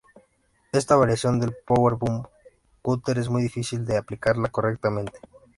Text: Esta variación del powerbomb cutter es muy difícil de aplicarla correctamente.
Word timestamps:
Esta 0.71 0.95
variación 0.95 1.39
del 1.39 1.53
powerbomb 1.63 2.25
cutter 2.81 3.19
es 3.19 3.29
muy 3.29 3.43
difícil 3.43 3.85
de 3.85 3.97
aplicarla 3.97 4.49
correctamente. 4.49 5.19